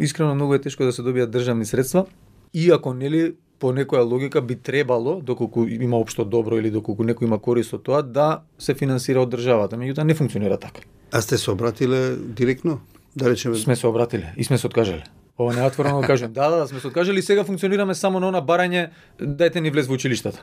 Искрено 0.00 0.34
многу 0.34 0.54
е 0.54 0.60
тешко 0.60 0.84
да 0.84 0.92
се 0.92 1.02
добијат 1.02 1.30
државни 1.30 1.64
средства, 1.64 2.06
иако 2.52 2.94
нели 2.94 3.36
по 3.58 3.72
некоја 3.72 4.04
логика 4.04 4.42
би 4.42 4.56
требало, 4.56 5.20
доколку 5.22 5.64
има 5.64 5.96
општо 5.96 6.24
добро 6.24 6.58
или 6.58 6.70
доколку 6.70 7.04
некој 7.04 7.30
има 7.30 7.38
корист 7.38 7.72
од 7.72 7.86
тоа, 7.86 8.02
да 8.02 8.42
се 8.58 8.74
финансира 8.74 9.22
од 9.22 9.32
државата. 9.32 9.78
Меѓутоа 9.78 10.04
не 10.04 10.14
функционира 10.14 10.58
така. 10.60 10.82
А 11.12 11.22
сте 11.22 11.38
се 11.38 11.50
обратиле 11.50 12.16
директно? 12.16 12.80
Да 13.16 13.30
речеме 13.30 13.56
сме 13.56 13.76
се 13.76 13.86
обратиле 13.86 14.34
и 14.36 14.44
сме 14.44 14.58
се 14.58 14.66
откажале. 14.66 15.04
Ова 15.38 15.54
не 15.54 15.60
е 15.60 15.66
отворено 15.66 16.00
да 16.00 16.06
кажем. 16.06 16.32
Да, 16.36 16.50
да, 16.50 16.56
да, 16.56 16.68
сме 16.68 16.80
се 16.80 16.86
откажали, 16.86 17.22
сега 17.22 17.44
функционираме 17.44 17.94
само 17.94 18.20
на 18.20 18.28
она 18.28 18.40
барање, 18.40 18.88
дајте 19.20 19.60
ни 19.60 19.70
влез 19.70 19.86
во 19.86 19.94
училиштата. 19.94 20.40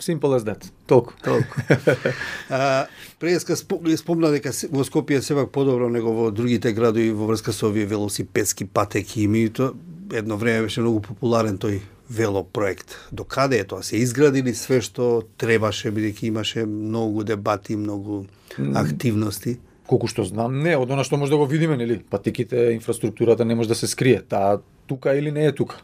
Simple 0.00 0.36
as 0.36 0.44
that. 0.44 0.70
Толку. 0.86 1.14
Толку. 1.24 1.60
а, 2.50 2.86
Преска 3.18 3.56
спомна 3.56 4.30
дека 4.32 4.52
во 4.72 4.84
Скопје 4.84 5.20
сепак 5.20 5.50
подобро 5.52 5.88
него 5.88 6.12
во 6.12 6.30
другите 6.30 6.72
градови 6.72 7.12
во 7.12 7.26
врска 7.28 7.52
со 7.52 7.68
овие 7.68 7.86
велосипедски 7.86 8.64
патеки 8.64 9.24
и 9.24 9.48
тоа 9.48 9.72
едно 10.12 10.36
време 10.36 10.62
беше 10.62 10.80
многу 10.80 11.00
популарен 11.00 11.58
тој 11.58 11.80
вело 12.10 12.44
проект. 12.44 12.96
До 13.12 13.24
каде 13.24 13.60
е 13.60 13.64
тоа? 13.64 13.82
Се 13.82 14.00
изградили 14.02 14.54
све 14.54 14.80
што 14.80 15.22
требаше, 15.38 15.92
бидејќи 15.92 16.28
имаше 16.32 16.66
многу 16.66 17.24
дебати, 17.24 17.76
многу 17.76 18.26
активности? 18.74 19.60
Колку 19.90 20.06
што 20.06 20.22
знам, 20.22 20.60
не, 20.62 20.76
од 20.78 20.90
она 20.94 21.02
што 21.02 21.18
може 21.18 21.34
да 21.34 21.40
го 21.40 21.48
видиме, 21.50 21.74
нели? 21.76 21.98
Патиките, 21.98 22.70
инфраструктурата 22.76 23.44
не 23.44 23.56
може 23.58 23.72
да 23.72 23.74
се 23.74 23.88
скрие. 23.90 24.20
Таа 24.22 24.60
тука 24.86 25.16
или 25.18 25.32
не 25.34 25.48
е 25.50 25.52
тука. 25.52 25.80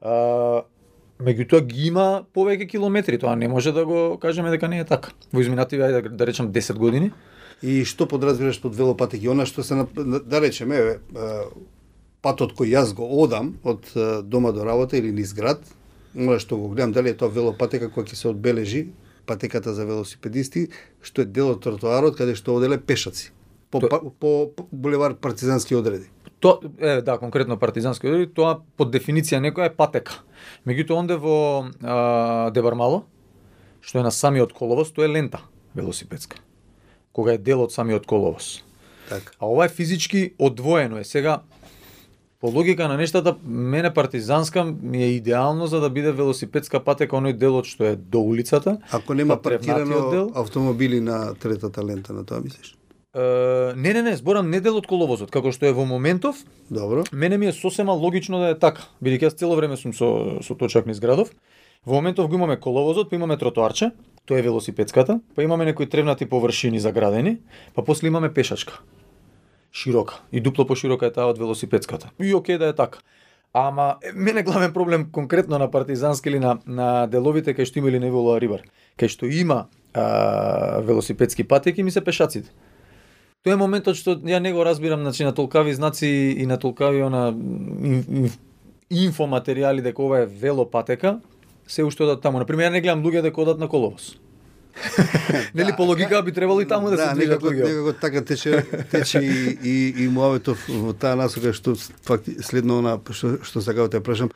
А, 0.00 0.64
меѓутоа 1.20 1.60
ги 1.68 1.90
има 1.90 2.24
повеќе 2.32 2.70
километри, 2.72 3.18
тоа 3.20 3.36
не 3.36 3.48
може 3.52 3.74
да 3.76 3.84
го 3.84 4.16
кажеме 4.20 4.48
дека 4.54 4.68
не 4.68 4.80
е 4.80 4.88
така. 4.88 5.12
Во 5.32 5.44
изминативи 5.44 5.92
да, 5.92 6.02
да 6.08 6.26
речам 6.26 6.48
10 6.52 6.80
години. 6.80 7.12
И 7.62 7.84
што 7.84 8.08
подразбираш 8.08 8.62
под 8.64 8.76
велопатеки? 8.76 9.28
Она 9.28 9.44
што 9.44 9.62
се 9.62 9.84
да 9.92 10.40
речеме, 10.40 10.80
еве, 10.80 10.98
патот 12.24 12.56
кој 12.56 12.72
јас 12.80 12.96
го 12.96 13.04
одам 13.20 13.58
од 13.64 13.92
дома 14.24 14.52
до 14.56 14.64
работа 14.64 14.96
или 14.96 15.12
низ 15.12 15.36
град, 15.36 15.60
може 16.14 16.40
што 16.40 16.56
го 16.56 16.72
гледам 16.72 16.96
дали 16.96 17.12
е 17.12 17.18
тоа 17.20 17.28
велопатека 17.28 17.92
која 17.92 18.08
ќе 18.08 18.16
се 18.16 18.28
одбележи, 18.32 18.86
патеката 19.26 19.74
за 19.74 19.86
велосипедисти, 19.86 20.68
што 21.02 21.22
е 21.22 21.24
дел 21.24 21.54
од 21.54 21.62
тротоарот 21.64 22.16
каде 22.16 22.34
што 22.38 22.56
оделе 22.56 22.78
пешаци 22.78 23.32
по, 23.74 23.80
То... 23.80 23.88
по, 23.88 24.10
по, 24.10 24.50
по 24.56 24.68
булевар 24.72 25.14
партизански 25.14 25.74
одреди. 25.74 26.06
То, 26.40 26.60
е, 26.78 27.02
да, 27.02 27.18
конкретно 27.18 27.56
партизански 27.58 28.06
одреди, 28.06 28.28
тоа 28.30 28.60
под 28.76 28.92
дефиниција 28.94 29.40
некоја 29.42 29.66
е 29.66 29.74
патека. 29.74 30.20
Меѓутоа 30.68 31.00
онде 31.00 31.16
во 31.18 31.36
а, 31.82 32.50
Дебармало, 32.54 33.02
што 33.82 33.98
е 33.98 34.06
на 34.06 34.12
самиот 34.14 34.52
коловоз, 34.54 34.92
тоа 34.94 35.08
е 35.08 35.14
лента 35.16 35.40
велосипедска. 35.74 36.38
Кога 37.10 37.34
е 37.34 37.42
дел 37.42 37.64
од 37.64 37.74
самиот 37.74 38.06
коловоз. 38.06 38.60
Так. 39.08 39.34
А 39.40 39.50
ова 39.50 39.66
е 39.66 39.72
физички 39.74 40.34
одвоено 40.38 41.02
е. 41.02 41.04
Сега 41.04 41.40
по 42.44 42.50
логика 42.50 42.88
на 42.88 42.96
нештата, 42.96 43.36
мене 43.44 43.94
партизанска 43.94 44.64
ми 44.82 45.02
е 45.02 45.06
идеално 45.06 45.66
за 45.66 45.80
да 45.80 45.90
биде 45.90 46.12
велосипедска 46.12 46.76
патека 46.84 47.16
оној 47.16 47.32
делот 47.40 47.64
што 47.64 47.86
е 47.88 47.96
до 47.96 48.20
улицата. 48.20 48.74
Ако 48.92 49.14
нема 49.16 49.38
па 49.40 49.48
паркирано 49.48 50.10
дел, 50.10 50.26
автомобили 50.36 51.00
на 51.00 51.32
третата 51.40 51.80
лента 51.80 52.12
на 52.12 52.20
тоа 52.28 52.44
мислиш? 52.44 52.76
не, 53.76 53.92
не, 53.96 54.02
не, 54.02 54.16
зборам 54.16 54.50
не 54.50 54.60
дел 54.60 54.76
од 54.76 54.84
коловозот, 54.84 55.32
како 55.32 55.56
што 55.56 55.64
е 55.64 55.72
во 55.72 55.86
моментов. 55.88 56.36
Добро. 56.68 57.06
Мене 57.12 57.38
ми 57.40 57.48
е 57.48 57.56
сосема 57.56 57.96
логично 57.96 58.42
да 58.42 58.52
е 58.52 58.58
така, 58.60 58.84
бидејќи 59.00 59.30
јас 59.30 59.40
цело 59.40 59.56
време 59.56 59.80
сум 59.80 59.96
со 59.96 60.42
со 60.44 60.52
точак 60.52 60.84
низ 60.84 61.00
градов. 61.00 61.32
Во 61.86 61.96
моментов 61.96 62.28
го 62.28 62.36
имаме 62.36 62.60
коловозот, 62.60 63.08
па 63.08 63.16
имаме 63.16 63.40
тротоарче, 63.40 63.94
тоа 64.28 64.36
е 64.36 64.44
велосипедската, 64.44 65.16
па 65.32 65.42
имаме 65.48 65.64
некои 65.64 65.88
тревнати 65.88 66.28
површини 66.28 66.76
заградени, 66.76 67.38
па 67.72 67.80
после 67.84 68.12
имаме 68.12 68.34
пешачка. 68.34 68.84
Широка. 69.74 70.20
И 70.32 70.40
дупло 70.40 70.66
поширока 70.66 71.06
е 71.06 71.12
таа 71.12 71.26
од 71.26 71.38
велосипедската. 71.38 72.10
И 72.22 72.34
оке 72.34 72.58
да 72.58 72.68
е 72.70 72.72
така. 72.72 72.98
Ама 73.52 73.96
мене 74.14 74.42
главен 74.42 74.72
проблем 74.72 75.08
конкретно 75.12 75.58
на 75.58 75.70
партизански 75.70 76.28
или 76.28 76.38
на, 76.38 76.58
на 76.66 77.06
деловите 77.06 77.54
кај 77.54 77.66
што 77.66 77.78
има 77.78 77.90
или 77.90 77.98
не 77.98 78.10
Рибар, 78.10 78.62
кај 78.98 79.08
што 79.08 79.26
има 79.26 79.66
а, 79.94 80.80
велосипедски 80.80 81.44
патеки 81.44 81.82
ми 81.82 81.90
се 81.90 82.04
пешаците. 82.04 82.50
Тоа 83.42 83.54
е 83.54 83.56
моментот 83.56 83.94
што 83.94 84.14
ја 84.14 84.38
не 84.38 84.52
го 84.52 84.64
разбирам, 84.64 85.02
значи 85.02 85.24
на 85.24 85.34
толкави 85.34 85.74
знаци 85.74 86.06
и 86.38 86.46
на 86.46 86.58
толкави 86.58 87.02
она 87.02 87.34
инфоматеријали 88.90 89.82
дека 89.82 90.02
ова 90.02 90.22
е 90.22 90.26
велопатека, 90.26 91.20
се 91.66 91.84
уште 91.84 92.02
одат 92.02 92.22
таму. 92.22 92.38
Например, 92.38 92.70
ја 92.70 92.72
не 92.72 92.80
гледам 92.80 93.02
луѓе 93.02 93.22
дека 93.22 93.42
одат 93.42 93.58
на 93.58 93.68
коловоз. 93.68 94.18
Нели 95.54 95.72
по 95.76 95.82
логика 95.82 96.22
би 96.22 96.32
требало 96.32 96.60
и 96.60 96.68
таму 96.68 96.90
да, 96.90 96.96
да 96.96 97.08
се 97.08 97.14
движат 97.14 97.42
луѓе. 97.42 97.64
Некако 97.64 97.92
така 97.92 98.24
тече 98.24 98.66
тече 98.90 99.18
и 99.18 99.58
и, 99.62 100.04
и 100.04 100.08
муаветов 100.08 100.58
во 100.68 100.92
таа 100.92 101.16
насока 101.16 101.52
што 101.54 101.76
факти 102.02 102.36
следно 102.42 102.80
на 102.82 102.98
што 103.10 103.38
што 103.42 103.62
сакав 103.62 103.88
да 103.88 103.98
те 103.98 104.04
прашам. 104.04 104.30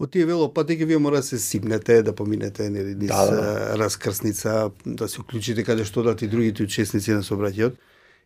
Од 0.00 0.10
тие 0.12 0.26
велопатеки 0.26 0.84
вие 0.84 0.98
мора 0.98 1.20
да 1.20 1.22
се 1.22 1.38
сипнете, 1.38 2.02
да 2.02 2.12
поминете 2.12 2.70
нели 2.70 2.94
низ 2.94 3.12
да, 3.12 3.26
да, 3.26 3.36
да. 3.36 3.78
раскрсница, 3.78 4.70
да 4.86 5.08
се 5.08 5.20
уклучите 5.20 5.64
каде 5.64 5.84
што 5.84 6.00
одат 6.00 6.22
и 6.22 6.28
другите 6.28 6.64
учесници 6.64 7.12
на 7.12 7.22
сообраќајот. 7.22 7.76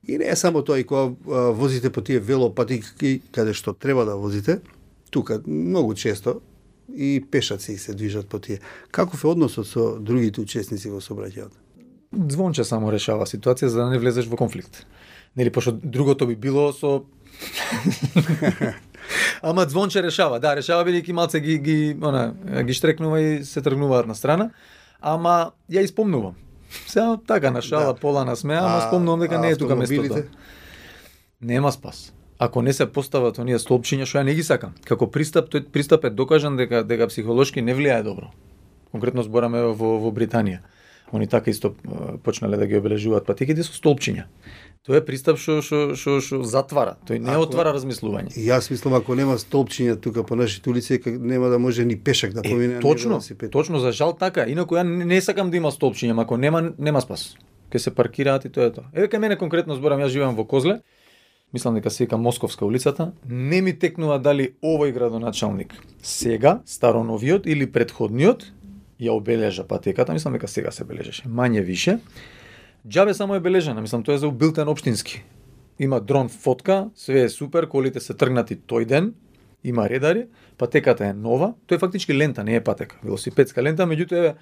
И 0.07 0.19
не 0.19 0.29
е 0.31 0.37
само 0.37 0.63
тоа, 0.63 0.79
и 0.79 0.85
кога 0.85 1.15
возите 1.53 1.91
по 1.91 2.01
тие 2.01 2.21
велопатики, 2.21 3.23
каде 3.35 3.53
што 3.53 3.75
треба 3.75 4.05
да 4.05 4.17
возите, 4.17 4.61
тука 5.11 5.43
многу 5.47 5.95
често 5.95 6.41
и 6.95 7.25
пешаци 7.31 7.79
се 7.79 7.95
движат 7.95 8.29
по 8.29 8.39
тие. 8.39 8.61
Каков 8.91 9.25
е 9.25 9.27
односот 9.27 9.67
со 9.67 9.99
другите 9.99 10.41
учесници 10.41 10.91
во 10.91 11.01
сообраќајот? 11.01 11.53
Звонче 12.33 12.65
само 12.65 12.93
решава 12.93 13.27
ситуација 13.27 13.67
за 13.67 13.85
да 13.85 13.91
не 13.91 13.99
влезеш 13.99 14.27
во 14.27 14.37
конфликт. 14.37 14.87
Нели 15.37 15.51
пошто 15.51 15.73
другото 15.73 16.27
би 16.27 16.37
било 16.37 16.73
со 16.73 17.05
Ама 19.43 19.69
звонче 19.69 20.03
решава, 20.03 20.41
да, 20.41 20.57
решава 20.57 20.85
бидејќи 20.85 21.13
малце 21.13 21.41
ги 21.41 21.59
ги 21.59 21.97
она 22.03 22.35
ги 22.63 22.75
штрекнува 22.75 23.21
и 23.21 23.45
се 23.45 23.63
тргнуваат 23.63 24.07
на 24.07 24.15
страна. 24.15 24.51
Ама 25.01 25.53
ја 25.71 25.85
испомнувам 25.85 26.35
Сега 26.87 27.17
така 27.27 27.51
на 27.51 27.63
шала, 27.63 27.93
да. 27.93 28.01
пола 28.01 28.25
на 28.25 28.37
смеа, 28.37 28.61
ама 28.63 28.81
спомнувам 28.89 29.21
дека 29.21 29.39
не 29.39 29.51
е 29.51 29.57
тука 29.57 29.77
местото. 29.77 30.23
Нема 31.41 31.73
спас. 31.73 32.13
Ако 32.39 32.63
не 32.63 32.73
се 32.73 32.87
постават 32.87 33.39
оние 33.39 33.59
столпчиња 33.59 34.05
што 34.05 34.21
ја 34.21 34.27
не 34.29 34.35
ги 34.37 34.45
сакам. 34.45 34.75
Како 34.85 35.09
пристап, 35.09 35.49
тој 35.53 35.71
пристап 35.73 36.05
е 36.05 36.11
докажан 36.11 36.57
дека 36.57 36.83
дека 36.85 37.09
психолошки 37.09 37.63
не 37.63 37.75
влијае 37.75 38.03
добро. 38.05 38.31
Конкретно 38.93 39.25
збораме 39.25 39.63
во 39.73 39.97
во 40.03 40.13
Британија. 40.13 40.61
Они 41.13 41.27
така 41.27 41.51
исто 41.51 41.75
почнале 42.25 42.57
да 42.57 42.67
ги 42.67 42.77
обележуваат 42.77 43.27
патиките 43.27 43.63
со 43.63 43.73
столпчиња. 43.73 44.27
Тоа 44.87 45.01
е 45.01 45.05
пристап 45.07 45.39
што 45.41 45.63
што 45.63 45.97
што 45.97 46.19
што 46.21 46.43
затвара. 46.45 46.97
Тој 47.09 47.23
не 47.23 47.33
ако, 47.33 47.47
отвара 47.49 47.73
размислување. 47.73 48.37
Јас 48.37 48.69
мислам 48.71 48.99
ако 48.99 49.17
нема 49.19 49.39
столпчиња 49.41 49.97
тука 50.03 50.23
по 50.23 50.37
нашите 50.37 50.71
улици 50.71 51.01
нема 51.07 51.49
да 51.49 51.59
може 51.59 51.85
ни 51.85 51.97
пешак 51.97 52.37
да 52.37 52.43
помине. 52.43 52.77
Е, 52.77 52.81
точно, 52.81 53.21
точно 53.51 53.79
за 53.79 53.93
жал 53.93 54.13
така. 54.13 54.45
Инаку 54.47 54.77
ја 54.77 54.85
не 54.85 55.21
сакам 55.21 55.51
да 55.51 55.57
има 55.57 55.73
столпчиња, 55.73 56.21
ако 56.23 56.37
нема 56.37 56.73
нема 56.79 57.01
спас. 57.01 57.35
Ке 57.71 57.79
се 57.79 57.95
паркираат 57.95 58.45
и 58.45 58.51
тоа 58.51 58.69
е 58.69 58.73
тоа. 58.77 58.91
Еве 58.93 59.09
кај 59.09 59.19
мене 59.19 59.37
конкретно 59.41 59.75
зборам, 59.75 60.05
јас 60.05 60.13
живеам 60.13 60.37
во 60.37 60.45
Козле 60.45 60.83
мислам 61.53 61.75
дека 61.75 61.91
се 61.91 62.05
вика 62.05 62.19
Московска 62.19 62.67
улицата, 62.67 63.13
не 63.29 63.63
ми 63.63 63.79
текнува 63.79 64.19
дали 64.19 64.53
овој 64.65 64.93
градоначалник 64.93 65.75
сега, 66.03 66.61
староновиот 66.67 67.47
или 67.47 67.67
предходниот, 67.73 68.45
ја 69.01 69.17
обележа 69.17 69.65
патеката, 69.65 70.13
мислам 70.13 70.37
дека 70.37 70.49
сега 70.49 70.71
се 70.71 70.85
бележеше, 70.85 71.29
мање 71.29 71.63
више. 71.65 71.99
Джабе 72.89 73.15
само 73.15 73.35
е 73.35 73.41
бележена, 73.41 73.81
мислам 73.81 74.03
тоа 74.03 74.15
е 74.15 74.19
за 74.19 74.29
убилтен 74.29 74.69
општински. 74.69 75.25
Има 75.79 76.01
дрон 76.01 76.29
фотка, 76.29 76.91
све 76.95 77.23
е 77.23 77.29
супер, 77.29 77.69
колите 77.69 78.01
се 78.01 78.15
тргнати 78.15 78.57
тој 78.57 78.85
ден, 78.85 79.15
има 79.65 79.89
редари, 79.89 80.27
патеката 80.59 81.07
е 81.07 81.13
нова, 81.13 81.55
тоа 81.67 81.77
е 81.77 81.79
фактички 81.79 82.15
лента, 82.15 82.45
не 82.45 82.55
е 82.55 82.65
патека, 82.65 82.97
велосипедска 83.05 83.63
лента, 83.63 83.87
меѓутоа 83.87 84.37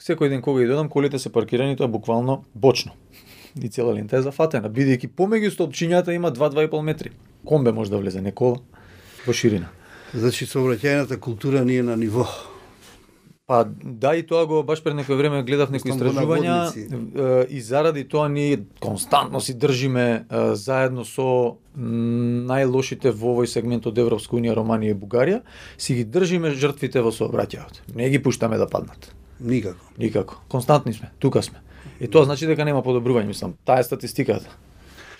секој 0.00 0.28
ден 0.28 0.42
кога 0.42 0.62
идам 0.62 0.88
колите 0.88 1.18
се 1.18 1.32
паркирани, 1.32 1.76
тоа 1.76 1.88
буквално 1.88 2.44
бочно 2.54 2.92
и 3.62 3.68
цела 3.68 3.94
лента 3.94 4.16
е 4.18 4.22
зафатена, 4.22 4.68
бидејќи 4.70 5.08
помеѓу 5.16 5.54
столпчињата 5.54 6.14
има 6.14 6.32
2-2,5 6.32 6.82
метри. 6.82 7.10
Комбе 7.44 7.72
може 7.72 7.90
да 7.90 7.98
влезе, 7.98 8.20
не 8.20 8.32
кола, 8.32 8.58
во 9.26 9.32
ширина. 9.32 9.70
Значи, 10.14 10.46
сообраќајната 10.46 11.18
култура 11.18 11.64
не 11.64 11.80
е 11.80 11.82
на 11.82 11.96
ниво. 11.96 12.26
Па 13.46 13.60
да 13.82 14.16
и 14.18 14.24
тоа 14.26 14.42
го 14.46 14.64
баш 14.66 14.80
пред 14.82 14.96
некој 14.98 15.14
време 15.20 15.44
гледав 15.46 15.70
некои 15.70 15.92
истражувања 15.94 17.46
и 17.46 17.60
заради 17.62 18.02
тоа 18.02 18.26
ние 18.28 18.64
константно 18.82 19.38
си 19.40 19.54
држиме 19.54 20.26
заедно 20.58 21.04
со 21.06 21.54
најлошите 21.78 23.12
во 23.14 23.36
овој 23.36 23.46
сегмент 23.46 23.86
од 23.86 24.00
Европска 24.02 24.34
унија, 24.34 24.56
Романија 24.58 24.96
и 24.96 24.98
Бугарија, 24.98 25.44
си 25.78 25.94
ги 25.94 26.04
држиме 26.10 26.50
жртвите 26.58 27.04
во 27.06 27.14
сообраќајот. 27.14 27.94
Не 27.94 28.10
ги 28.10 28.18
пуштаме 28.18 28.58
да 28.58 28.66
паднат. 28.66 29.14
Никако. 29.38 29.94
Никако. 29.98 30.42
Константни 30.48 30.92
сме, 30.92 31.12
тука 31.18 31.42
сме. 31.42 31.62
И 32.00 32.08
тоа 32.08 32.24
значи 32.24 32.46
дека 32.46 32.64
нема 32.64 32.82
подобрување, 32.84 33.30
мислам. 33.30 33.56
Таа 33.64 33.80
е 33.80 33.86
статистиката. 33.88 34.52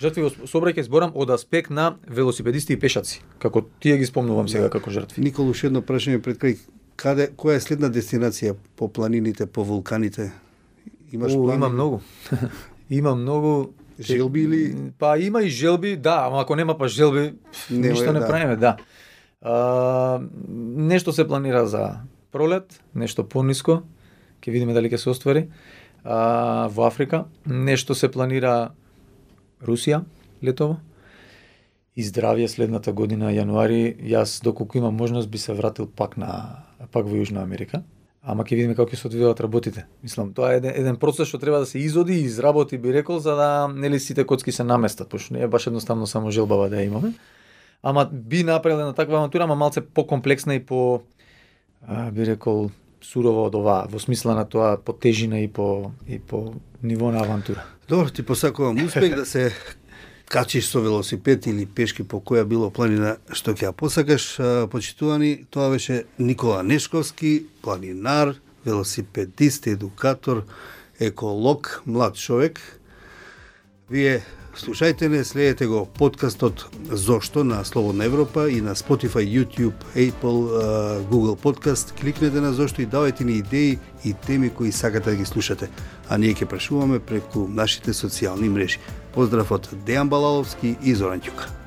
Жртви 0.01 0.27
во 0.27 0.29
сообраќај 0.45 0.85
зборам 0.85 1.15
од 1.17 1.31
аспект 1.33 1.73
на 1.73 1.95
велосипедисти 2.05 2.75
и 2.75 2.79
пешаци, 2.79 3.23
како 3.41 3.63
тие 3.81 3.97
ги 3.97 4.05
спомнувам 4.05 4.49
сега 4.51 4.69
како 4.69 4.93
жртви. 4.93 5.23
Николу 5.25 5.55
уште 5.55 5.71
едно 5.71 5.81
прашање 5.81 6.21
пред 6.21 6.37
крај. 6.41 6.59
Каде 6.97 7.27
која 7.37 7.57
е 7.57 7.61
следна 7.61 7.89
дестинација 7.93 8.55
по 8.77 8.87
планините, 8.89 9.45
по 9.45 9.65
вулканите? 9.65 10.31
Имаш 11.13 11.33
О, 11.33 11.43
плани? 11.43 11.57
Има 11.57 11.69
многу. 11.69 11.99
има 12.89 13.15
многу 13.15 13.73
Желби 13.99 14.41
или 14.41 14.75
Па 14.99 15.17
има 15.17 15.43
и 15.43 15.49
желби, 15.49 15.95
да, 15.95 16.23
ама 16.27 16.41
ако 16.41 16.55
нема 16.55 16.77
па 16.77 16.87
желби, 16.87 17.33
не, 17.71 17.89
ништо 17.89 18.13
не 18.13 18.19
да. 18.19 18.27
правиме, 18.27 18.55
да. 18.55 18.77
А, 19.41 20.21
нешто 20.77 21.13
се 21.13 21.27
планира 21.27 21.65
за 21.67 21.97
пролет, 22.31 22.81
нешто 22.95 23.25
пониско, 23.25 23.81
ќе 24.41 24.53
видиме 24.53 24.73
дали 24.77 24.89
ќе 24.89 25.01
се 25.01 25.09
оствари 25.09 25.47
а, 26.07 26.67
во 26.71 26.87
Африка. 26.87 27.25
Нешто 27.45 27.95
се 27.95 28.07
планира 28.11 28.71
Русија 29.61 30.03
летово. 30.43 30.79
и 31.97 32.03
здравје 32.05 32.45
следната 32.45 32.91
година 32.93 33.31
јануари, 33.33 33.97
јас 34.05 34.43
доколку 34.45 34.77
имам 34.77 34.93
можност 34.93 35.29
би 35.33 35.37
се 35.41 35.53
вратил 35.57 35.87
пак 35.89 36.17
на 36.17 36.61
пак 36.93 37.07
во 37.09 37.17
Јужна 37.17 37.41
Америка. 37.41 37.81
Ама 38.21 38.43
ќе 38.43 38.55
видиме 38.55 38.75
како 38.77 38.91
ќе 38.91 38.99
се 39.01 39.07
одвиваат 39.07 39.41
работите. 39.41 39.87
Мислам, 40.03 40.29
тоа 40.33 40.51
е 40.53 40.59
еден, 40.61 40.75
еден 40.75 40.99
процес 41.01 41.27
што 41.27 41.39
треба 41.41 41.63
да 41.63 41.65
се 41.65 41.79
изоди 41.79 42.19
и 42.19 42.27
изработи, 42.29 42.77
би 42.77 42.93
рекол, 42.93 43.17
за 43.19 43.33
да 43.35 43.67
нели 43.73 43.99
сите 43.99 44.25
коцки 44.29 44.51
се 44.51 44.63
наместат, 44.63 45.09
пошто 45.09 45.33
не 45.33 45.41
е 45.41 45.47
баш 45.47 45.67
едноставно 45.67 46.07
само 46.07 46.31
желбава 46.31 46.69
да 46.69 46.77
ја 46.77 46.85
имаме. 46.85 47.13
Ама 47.81 48.05
би 48.05 48.43
направил 48.43 48.85
на 48.85 48.93
таква 48.93 49.17
авантура, 49.17 49.43
ама 49.43 49.55
малце 49.55 49.81
покомплексна 49.81 50.55
и 50.55 50.65
по 50.65 51.01
а, 51.87 52.11
би 52.11 52.25
рекол 52.25 52.69
сурово 53.01 53.47
од 53.47 53.55
ова, 53.55 53.77
во 53.91 53.99
смисла 53.99 54.35
на 54.35 54.45
тоа 54.45 54.77
по 54.77 54.93
тежина 54.93 55.39
и 55.39 55.47
по 55.47 55.91
и 56.07 56.19
по 56.19 56.53
ниво 56.83 57.11
на 57.11 57.19
авантура. 57.19 57.63
Добро, 57.89 58.09
ти 58.09 58.23
посакувам 58.23 58.85
успех 58.85 59.15
да 59.15 59.25
се 59.25 59.51
качиш 60.29 60.67
со 60.67 60.81
велосипед 60.81 61.47
или 61.47 61.65
пешки 61.65 62.03
по 62.03 62.19
која 62.19 62.43
било 62.43 62.69
планина 62.69 63.17
што 63.31 63.53
ќе 63.53 63.69
ја 63.69 63.71
посакаш, 63.71 64.37
почитувани, 64.71 65.45
тоа 65.49 65.69
беше 65.69 66.03
Никола 66.19 66.63
Нешковски, 66.63 67.45
планинар, 67.61 68.35
велосипедист, 68.65 69.67
едукатор, 69.67 70.43
еколог, 70.99 71.81
млад 71.85 72.15
човек. 72.15 72.59
Вие 73.89 74.21
Слушајте 74.57 75.07
не, 75.07 75.23
следете 75.23 75.67
го 75.67 75.85
подкастот 75.85 76.65
Зошто 76.91 77.43
на 77.43 77.63
Слободна 77.65 78.05
Европа 78.05 78.49
и 78.49 78.61
на 78.61 78.75
Spotify, 78.75 79.21
YouTube, 79.21 79.73
Apple, 79.95 80.49
Google 81.11 81.37
Podcast. 81.37 81.93
Кликнете 81.99 82.41
на 82.41 82.53
Зошто 82.53 82.81
и 82.81 82.87
давајте 82.87 83.23
ни 83.23 83.37
идеи 83.37 83.77
и 84.05 84.13
теми 84.13 84.49
кои 84.49 84.71
сакате 84.71 85.09
да 85.09 85.15
ги 85.15 85.25
слушате. 85.25 85.69
А 86.09 86.17
ние 86.17 86.33
ќе 86.33 86.49
прашуваме 86.49 86.99
преку 86.99 87.47
нашите 87.47 87.93
социјални 87.93 88.49
мрежи. 88.49 88.81
Поздрав 89.13 89.51
од 89.51 89.69
Дејан 89.85 90.09
Балаловски 90.09 90.75
и 90.83 90.95
Зоран 90.95 91.21
Ќука. 91.21 91.66